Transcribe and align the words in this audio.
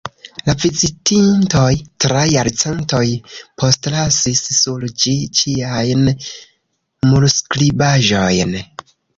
La 0.45 0.53
vizitintoj 0.61 1.73
tra 2.05 2.23
jarcentoj 2.29 3.03
postlasis 3.63 4.41
sur 4.63 4.87
ĝi 5.05 5.15
ĉiajn 5.41 6.03
murskribaĵojn. 7.13 8.61